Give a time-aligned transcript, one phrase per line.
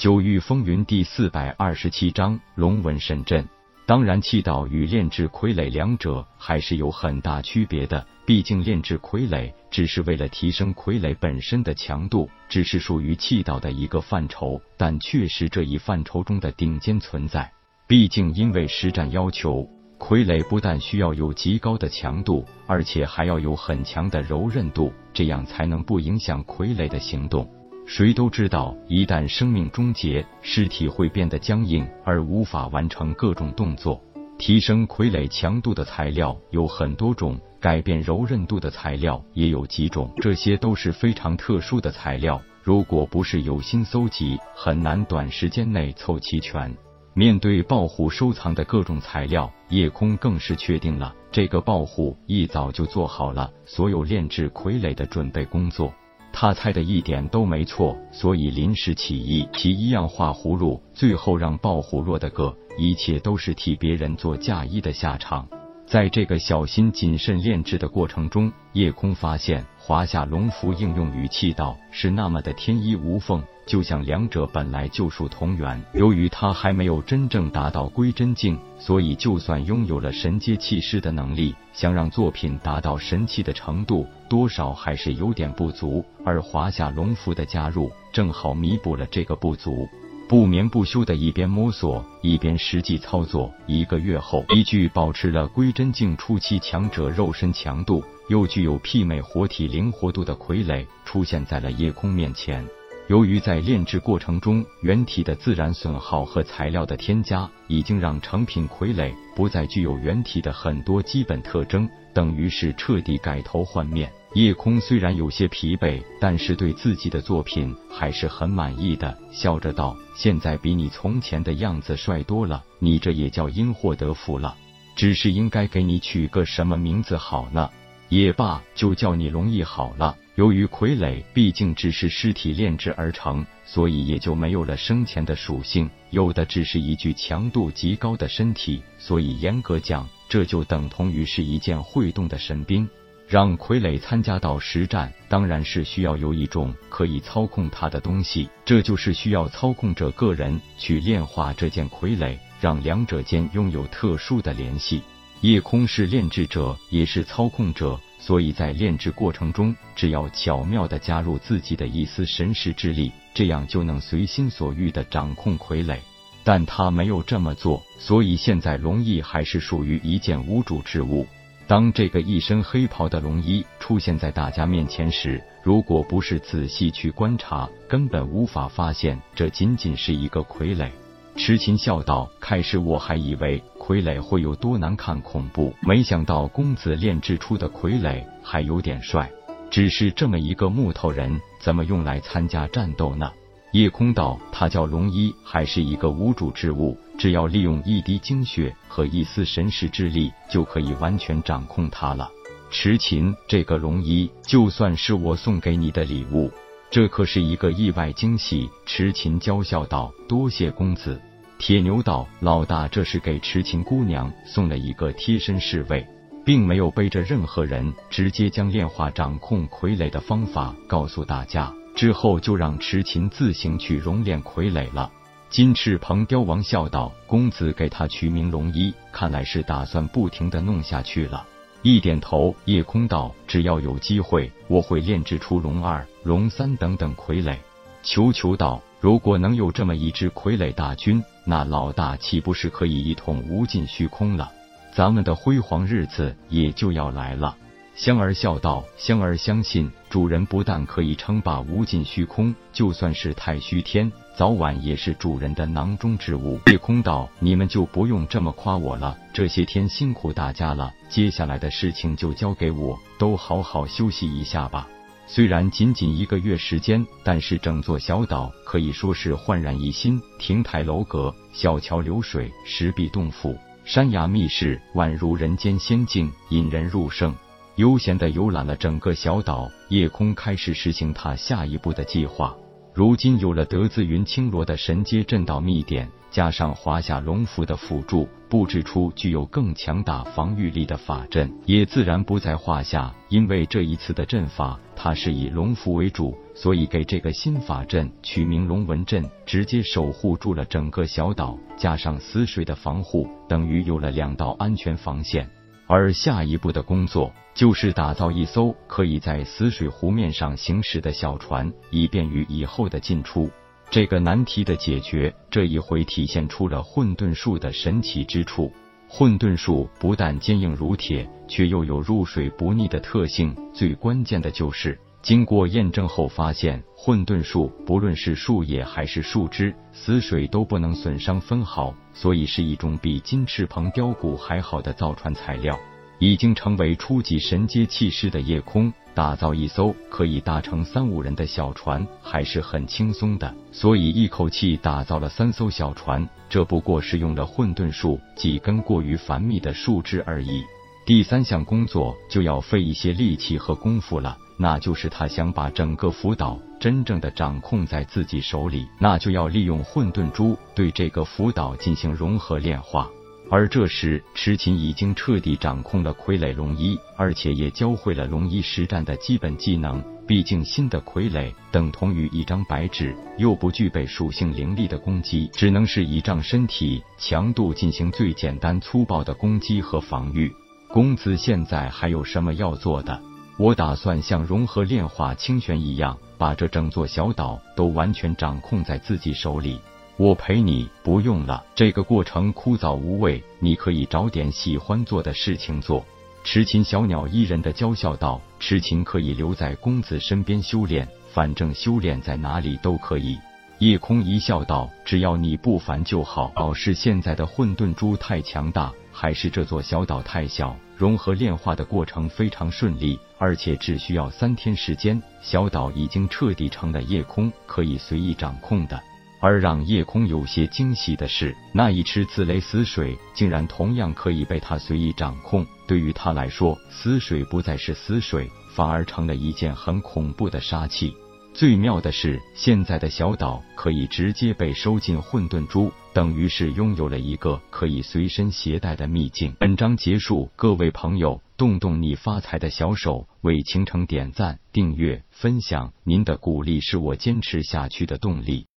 [0.00, 3.46] 九域风云第四百二十七章龙纹神阵。
[3.84, 8.06] 当然，气道与炼制傀儡两者还是有很大区别的。
[8.24, 17.52] 毕竟炼制傀儡只是为了提升傀儡本身的强度，只是属于气道的一个范畴，但却是这一范畴中的顶尖存在。
[17.86, 27.46] 毕竟，因为实战要求，傀儡不但需要有极高的强度，而且还要有很强的柔韧度，这样才能不影响傀儡的行动。
[27.86, 34.00] 谁都知道，一旦生命终结，尸体会变得僵硬，而无法完成各种动作。
[34.38, 42.40] 提升傀儡强度的材料有很多种，改变柔韧度的材料也有几种，这些都是非常特殊的材料。
[42.62, 46.74] 如果不是有心搜集，很难短时间内凑齐全。
[47.12, 55.92] 面对豹虎收藏的各种材料，夜空更是确定了，这个豹虎一早就做好了所有炼制傀儡的准备工作。
[56.40, 65.46] 他猜的一点都没错，所以临时起意，其一样画葫芦，最后让爆虎落的个一切都是替别人做嫁衣的下场。
[65.84, 73.44] 在这个小心谨慎炼制的过程中，夜空发现华夏龙符应用于气道是那么的天衣无缝。
[73.66, 86.02] 就像两者本来就属同源，由于他还没有真正达到归真境，所以就算拥有了神阶气师的能力，想让作品达到神奇的程度，多少还是有点不足。
[86.24, 89.86] 而华夏龙符的加入，正好弥补了这个不足。
[90.28, 93.52] 不眠不休的一边摸索，一边实际操作。
[93.66, 102.64] 一个月后，一具保持了归真境初期强者肉身强度，又具有媲美活体灵活度的傀儡，出现在了夜空面前。
[103.10, 114.08] 由于在炼制过程中，原体的自然损耗和材料的添加，已经让成品傀儡不再具有原体的很多基本特征，等于是彻底改头换面。
[114.34, 124.54] 夜空虽然有些疲惫，但是对自己的作品还是很满意的，笑着道：“现在比你从前的样子帅多了，你这也叫因祸得福了。
[124.94, 127.68] 只是应该给你取个什么名字好呢？
[128.10, 138.82] 也罢，就叫你龙翼好了。”由于傀儡毕竟只是尸体炼制而成，所以也就没有了生前的属性，有的只是一具强度极高的身体。
[138.98, 142.88] 所以严格讲，这就等同于是一件会动的神兵。
[143.28, 155.02] 让傀儡参加到实战，当然是需要有一种可以操控它的东西，这就是需要操控者个人去炼化这件傀儡，让两者间拥有特殊的联系。
[155.42, 157.98] 夜空是炼制者，也是操控者。
[158.18, 165.96] 所以在炼制过程中，只要巧妙的加入自己的一丝神识之力，这样就能随心所欲的掌控傀儡。
[166.44, 171.26] 但他没有这么做，所以现在龙翼还是属于一件无主之物。
[171.66, 180.90] 当这个一身黑袍的龙衣出现在大家面前时，如果不是仔细去观察，根本无法发现这仅仅是一个傀儡。
[181.36, 189.30] 痴情笑道：“开始我还以为傀儡会有多难看恐怖，没想到公子炼制出的傀儡还有点帅。
[189.70, 193.30] 只是这么一个木头人，怎么用来参加战斗呢？”
[193.72, 202.28] 夜空道：“他叫龙一，还是一个无主之物，只要利用一滴精血和一丝神识之力，就可以完全掌控他了。”
[202.72, 206.50] 痴情，这个龙一就算是我送给你的礼物。
[206.90, 211.20] 这可是一个意外惊喜，痴情娇笑道：“多谢公子。”
[211.56, 216.04] 铁牛道：“老大，这是给痴情姑娘送了一个贴身侍卫，
[216.44, 225.08] 并没有背着任何人，直接将炼化掌控傀儡的方法告诉大家，之后就让痴情自行去熔炼傀儡了。”
[225.48, 231.46] 金翅鹏雕王笑道：“公子给他取名龙一，看来是打算不停的弄下去了。”
[231.82, 237.56] 一点头，夜空道：“只要有机会，我会炼制出龙二、龙三等等傀儡。”
[238.02, 244.50] 球球道：“如果能有这么一支傀儡大军，那老大岂不是可以一统无尽虚空了？
[244.92, 247.56] 咱们的辉煌日子也就要来了。”
[248.02, 264.88] 香儿笑道：“香儿相信，主人不但可以称霸无尽虚空，就算是太虚天，早晚也是主人的囊中之物。”夜空道：“你们就不用这么夸我了，这些天辛苦大家了，接下来的事情就交给我，都好好休息一下吧。”
[265.28, 273.54] 虽然仅仅一个月时间，但是整座小岛可以说是焕然一新，亭台楼阁、小桥流水、石壁洞府、
[273.84, 277.34] 山崖密室，宛如人间仙境，引人入胜。
[277.80, 282.54] 悠闲的游览了整个小岛，夜空开始实行他下一步的计划。
[282.92, 293.14] 如今有了德字云青罗的神阶阵道秘典，加上华夏龙符的辅助，布置出具有更强大防御力的法阵，也自然不在话下。
[293.30, 301.56] 因为这一次的阵法，它是以龙符为主，所以给这个新法阵取名龙纹阵，直接守护住了整个小岛。
[301.78, 305.48] 加上死水的防护，等于有了两道安全防线。
[305.92, 313.50] 而下一步的工作，就是打造一艘可以在死水湖面上行驶的小船，以便于以后的进出。
[313.90, 318.72] 这个难题的解决，这一回体现出了混沌术的神奇之处。
[319.08, 323.52] 混沌术不但坚硬如铁，却又有入水不腻的特性。
[323.74, 335.78] 最关键的就是，经过验证后发现，混沌树不论是树叶还是树枝，死水都不能损伤分毫，所以是一种比金翅鹏雕骨还好的造船材料。
[336.18, 350.62] 已经成为初级神阶气势的夜空，打造一艘可以搭乘三五人的小船还是很轻松的，所以一口气打造了三艘小船，这不过是用了混沌树几根过于繁密的树枝而已。
[351.06, 363.10] 第三项工作就要费一些力气和功夫了，那就是他想把整个福岛真正的掌控在自己手里，那就要利用混沌珠对这个福岛进行融合炼化。
[363.50, 370.00] 而这时，池琴已经彻底掌控了傀儡龙一，而且也教会了龙一实战的基本技能。
[370.28, 380.48] 毕竟，新的傀儡等同于一张白纸，又不具备属性灵力的攻击，只能是倚仗身体强度进行最简单粗暴的攻击和防御。
[380.92, 383.20] 公子现在还有什么要做的？
[383.56, 389.78] 我打算像融合炼化清玄一样，把这整座小岛都完全掌控在自己手里。
[390.16, 396.04] 我陪你不用了，这个过程枯燥无味，你可以找点喜欢做的事情做。
[396.42, 403.38] 痴情小鸟依人的娇笑道：“痴情可以留在公子身边修炼，反正修炼在哪里都可以。”
[403.78, 406.74] 夜空一笑道：“只要你不烦就好。
[406.74, 410.74] 是现在的混沌珠太强大，还是这座小岛太小？
[410.96, 418.98] 融合炼化的过程非常顺利，而且只需要三天时间，小岛已经彻底成了夜空可以随意掌控的。”
[419.38, 425.66] 而让夜空有些惊喜的是，那一池紫雷死水竟然同样可以被他随意掌控。
[425.86, 431.14] 对于他来说，死水不再是死水，反而成了一件很恐怖的杀器。
[431.60, 439.54] 最妙的是，现在的小岛可以直接被收进混沌珠，等于是拥有了一个可以随身携带的秘境。
[439.58, 448.69] 本章结束，各位朋友，动动你发财的小手，为倾城点赞、订阅、分享，您的鼓励是我坚持下去的动力。